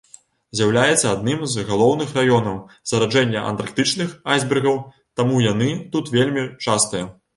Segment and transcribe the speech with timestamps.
[0.59, 2.57] З'яўляецца адным з галоўных раёнаў
[2.91, 4.81] зараджэння антарктычных айсбергаў,
[5.21, 7.05] таму яны тут вельмі частыя.